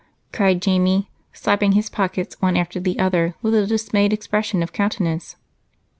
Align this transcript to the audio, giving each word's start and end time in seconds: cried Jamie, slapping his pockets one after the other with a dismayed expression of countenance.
cried 0.33 0.63
Jamie, 0.63 1.11
slapping 1.31 1.73
his 1.73 1.87
pockets 1.87 2.35
one 2.41 2.57
after 2.57 2.79
the 2.79 2.97
other 2.97 3.35
with 3.43 3.53
a 3.53 3.67
dismayed 3.67 4.11
expression 4.11 4.63
of 4.63 4.73
countenance. 4.73 5.35